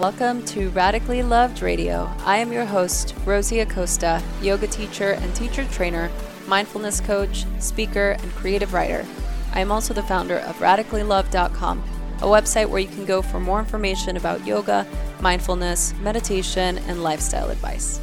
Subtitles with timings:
[0.00, 2.10] Welcome to Radically Loved Radio.
[2.24, 6.10] I am your host, Rosie Acosta, yoga teacher and teacher trainer,
[6.48, 9.04] mindfulness coach, speaker, and creative writer.
[9.52, 11.84] I am also the founder of radicallyloved.com,
[12.16, 14.86] a website where you can go for more information about yoga,
[15.20, 18.00] mindfulness, meditation, and lifestyle advice.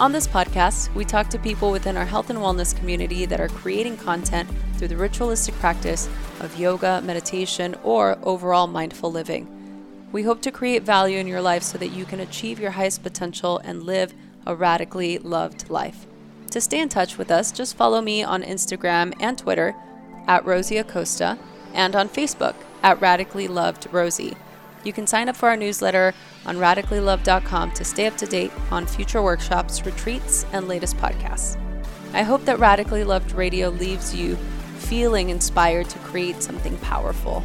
[0.00, 3.46] On this podcast, we talk to people within our health and wellness community that are
[3.46, 6.08] creating content through the ritualistic practice
[6.40, 9.59] of yoga, meditation, or overall mindful living.
[10.12, 13.02] We hope to create value in your life so that you can achieve your highest
[13.02, 14.12] potential and live
[14.46, 16.06] a radically loved life.
[16.50, 19.74] To stay in touch with us, just follow me on Instagram and Twitter
[20.26, 21.38] at Rosie Acosta
[21.72, 24.36] and on Facebook at Radically Loved Rosie.
[24.82, 26.14] You can sign up for our newsletter
[26.46, 31.56] on radicallyloved.com to stay up to date on future workshops, retreats, and latest podcasts.
[32.12, 34.36] I hope that Radically Loved Radio leaves you
[34.78, 37.44] feeling inspired to create something powerful.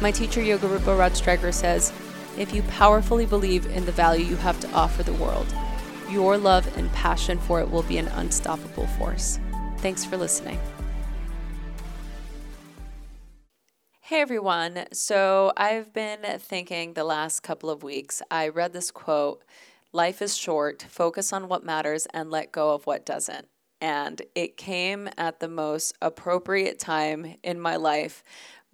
[0.00, 1.16] My teacher, Yogarupa Rod
[1.54, 1.92] says
[2.36, 5.46] if you powerfully believe in the value you have to offer the world,
[6.10, 9.38] your love and passion for it will be an unstoppable force.
[9.78, 10.58] Thanks for listening.
[14.00, 14.84] Hey everyone.
[14.92, 18.20] So I've been thinking the last couple of weeks.
[18.30, 19.42] I read this quote
[19.92, 23.48] Life is short, focus on what matters and let go of what doesn't.
[23.80, 28.22] And it came at the most appropriate time in my life.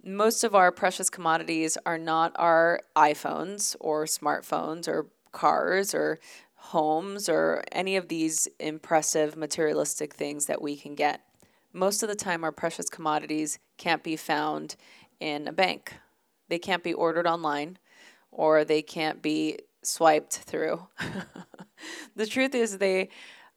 [0.03, 6.19] Most of our precious commodities are not our iPhones or smartphones or cars or
[6.55, 11.21] homes or any of these impressive materialistic things that we can get.
[11.71, 14.75] Most of the time, our precious commodities can't be found
[15.19, 15.93] in a bank.
[16.49, 17.77] They can't be ordered online
[18.31, 20.87] or they can't be swiped through.
[22.15, 23.09] the truth is, they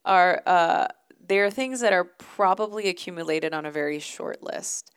[0.04, 0.42] are.
[0.46, 0.88] Uh,
[1.26, 4.90] they are things that are probably accumulated on a very short list.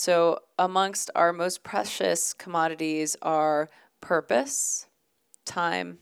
[0.00, 3.68] So, amongst our most precious commodities are
[4.00, 4.86] purpose,
[5.44, 5.98] time,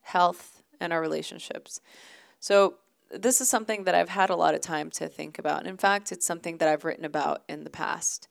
[0.00, 1.80] health, and our relationships.
[2.40, 2.78] So,
[3.12, 5.68] this is something that I've had a lot of time to think about.
[5.68, 8.26] In fact, it's something that I've written about in the past.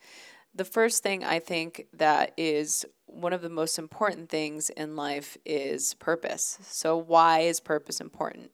[0.54, 5.38] The first thing I think that is one of the most important things in life
[5.46, 6.60] is purpose.
[6.64, 8.52] So, why is purpose important?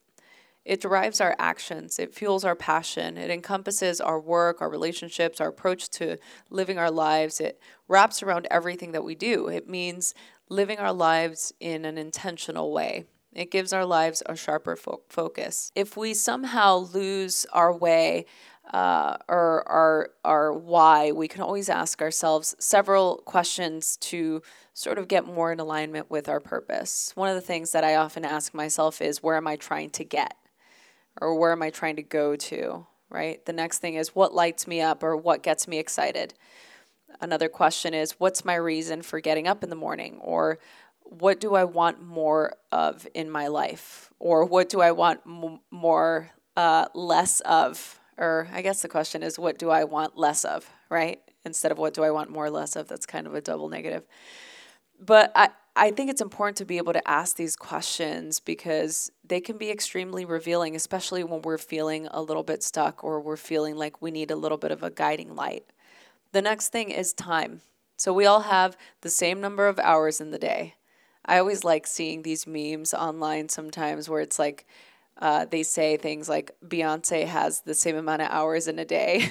[0.66, 5.50] It drives our actions, it fuels our passion, it encompasses our work, our relationships, our
[5.50, 6.18] approach to
[6.50, 7.42] living our lives.
[7.42, 9.48] It wraps around everything that we do.
[9.48, 10.14] It means
[10.50, 13.06] living our lives in an intentional way.
[13.34, 15.72] It gives our lives a sharper fo- focus.
[15.76, 18.26] If we somehow lose our way,
[18.72, 24.42] uh, or our our why, we can always ask ourselves several questions to
[24.74, 27.12] sort of get more in alignment with our purpose.
[27.16, 30.04] One of the things that I often ask myself is, where am I trying to
[30.04, 30.38] get,
[31.22, 32.86] or where am I trying to go to?
[33.10, 33.46] Right.
[33.46, 36.34] The next thing is, what lights me up, or what gets me excited.
[37.22, 40.58] Another question is, what's my reason for getting up in the morning, or
[41.04, 45.60] what do I want more of in my life, or what do I want m-
[45.70, 50.46] more uh, less of or I guess the question is, what do I want less
[50.46, 51.20] of, right?
[51.46, 52.88] Instead of what do I want more or less of?
[52.88, 54.04] That's kind of a double negative.
[55.00, 59.42] But I, I think it's important to be able to ask these questions because they
[59.42, 63.76] can be extremely revealing, especially when we're feeling a little bit stuck or we're feeling
[63.76, 65.66] like we need a little bit of a guiding light.
[66.32, 67.62] The next thing is time.
[67.98, 70.76] So we all have the same number of hours in the day.
[71.26, 74.68] I always like seeing these memes online sometimes where it's like,
[75.20, 79.30] uh, they say things like Beyonce has the same amount of hours in a day,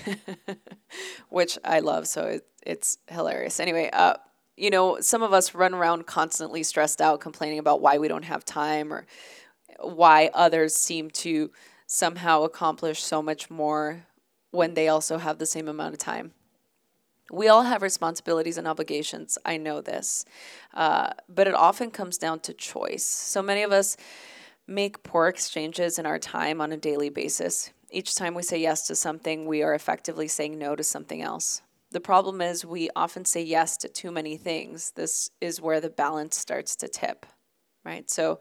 [1.29, 2.07] which I love.
[2.07, 3.61] So it, it's hilarious.
[3.61, 4.15] Anyway, uh,
[4.63, 8.23] you know, some of us run around constantly stressed out, complaining about why we don't
[8.23, 9.07] have time or
[9.81, 11.51] why others seem to
[11.89, 14.07] somehow accomplish so much more
[14.53, 16.31] when they also have the same amount of time.
[17.29, 19.37] We all have responsibilities and obligations.
[19.45, 20.25] I know this.
[20.73, 23.05] Uh, but it often comes down to choice.
[23.05, 23.97] So many of us
[24.69, 27.73] make poor exchanges in our time on a daily basis.
[27.91, 31.63] Each time we say yes to something, we are effectively saying no to something else.
[31.93, 34.93] The problem is we often say yes to too many things.
[34.93, 37.27] This is where the balance starts to tip,
[37.85, 38.11] right?
[38.11, 38.41] So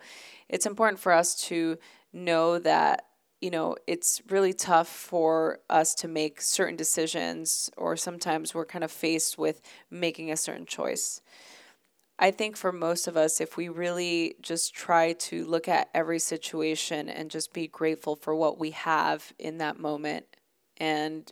[0.49, 1.77] it's important for us to
[2.13, 3.05] know that
[3.41, 8.83] you know, it's really tough for us to make certain decisions, or sometimes we're kind
[8.83, 11.21] of faced with making a certain choice.
[12.19, 16.19] I think for most of us, if we really just try to look at every
[16.19, 20.27] situation and just be grateful for what we have in that moment,
[20.77, 21.31] and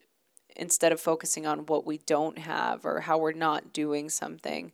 [0.59, 4.71] instead of focusing on what we don't have or how we're not doing something,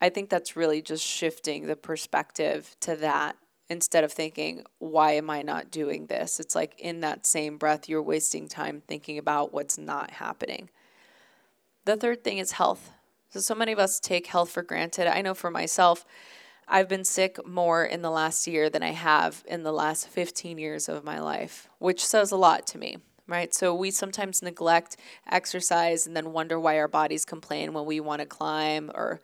[0.00, 3.36] I think that's really just shifting the perspective to that
[3.68, 6.40] instead of thinking, why am I not doing this?
[6.40, 10.70] It's like in that same breath, you're wasting time thinking about what's not happening.
[11.84, 12.90] The third thing is health.
[13.30, 15.06] So, so many of us take health for granted.
[15.06, 16.04] I know for myself,
[16.66, 20.58] I've been sick more in the last year than I have in the last 15
[20.58, 22.98] years of my life, which says a lot to me,
[23.30, 23.54] right?
[23.54, 24.96] So we sometimes neglect
[25.30, 29.20] exercise and then wonder why our bodies complain when we want to climb or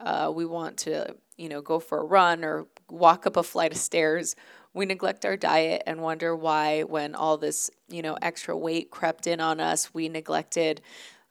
[0.00, 3.72] uh, we want to, you know, go for a run or walk up a flight
[3.72, 4.36] of stairs.
[4.74, 9.26] We neglect our diet and wonder why, when all this, you know, extra weight crept
[9.26, 10.82] in on us, we neglected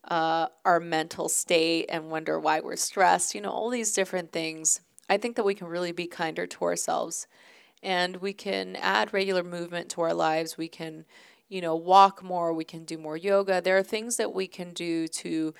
[0.07, 3.36] uh, our mental state and wonder why we're stressed.
[3.36, 6.63] You know, all these different things I think that we can really be kinder to
[6.63, 7.27] ourselves
[7.83, 10.57] and we can add regular movement to our lives.
[10.57, 11.06] We can,
[11.50, 13.62] you know, walk more, we can do more yoga.
[13.62, 15.53] There are things that we can do to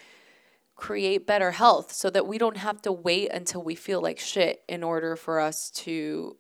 [0.76, 4.64] create better health so that we don't have to wait until we feel like shit
[4.68, 6.38] in order for us to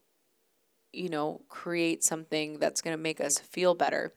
[0.96, 4.14] you know, create something that's going to make us feel better.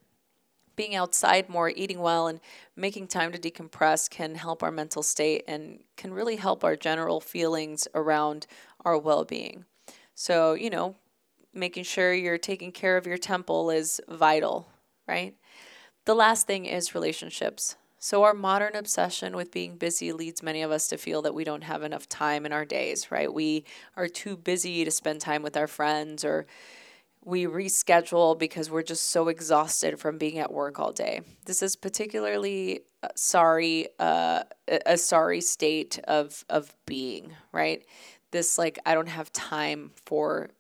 [0.77, 2.41] Being outside more, eating well, and
[2.77, 7.21] making time to decompress can help our mental state and can really help our general
[7.21, 8.47] feelings around
[8.85, 9.65] our well being.
[10.15, 10.95] So, you know,
[11.53, 14.69] making sure you're taking care of your temple is vital,
[15.09, 15.35] right?
[16.05, 17.77] The last thing is relationships.
[17.99, 21.43] So, our modern obsession with being busy leads many of us to feel that we
[21.43, 23.33] don't have enough time in our days, right?
[23.33, 23.65] We
[23.97, 26.47] are too busy to spend time with our friends, or
[27.25, 31.23] we reschedule because we're just so exhausted from being at work all day.
[31.47, 34.45] This is particularly uh, sorry, uh,
[34.87, 37.83] a sorry state of of being, right?
[38.31, 40.51] this like I don't have time for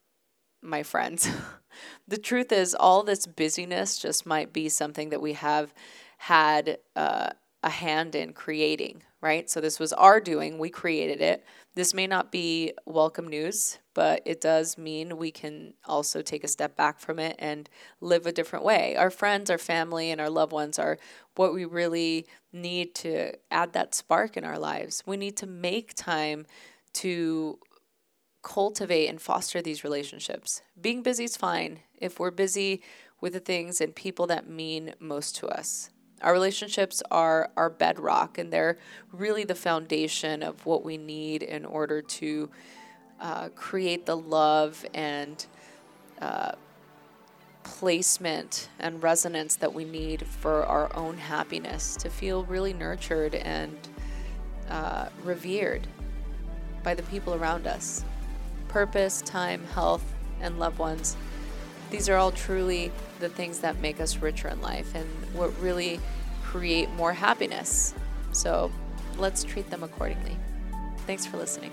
[0.63, 1.29] my friends.
[2.09, 5.73] the truth is, all this busyness just might be something that we have
[6.19, 7.31] had uh,
[7.63, 9.49] a hand in creating, right?
[9.51, 11.45] So this was our doing, we created it.
[11.75, 16.49] This may not be welcome news, but it does mean we can also take a
[16.49, 17.69] step back from it and
[18.01, 18.97] live a different way.
[18.97, 20.99] Our friends, our family, and our loved ones are
[21.37, 25.03] what we really need to add that spark in our lives.
[25.07, 26.47] We need to make time
[26.95, 27.59] to
[28.49, 30.63] cultivate and foster these relationships.
[30.81, 32.83] Being busy is fine if we're busy
[33.21, 35.91] with the things and people that mean most to us.
[36.23, 38.79] Our relationships are our bedrock, and they're
[39.13, 42.49] really the foundation of what we need in order to
[43.21, 45.45] uh, create the love and
[46.23, 46.53] uh,
[47.65, 53.77] placement and resonance that we need for our own happiness to feel really nurtured and
[54.71, 55.87] uh, revered
[56.83, 58.05] by the people around us.
[58.79, 60.05] Purpose, time, health,
[60.41, 61.17] and loved ones.
[61.91, 65.05] These are all truly the things that make us richer in life and
[65.35, 65.99] what really
[66.45, 67.93] create more happiness.
[68.31, 68.71] So
[69.17, 70.37] let's treat them accordingly.
[71.09, 71.73] Thanks for listening.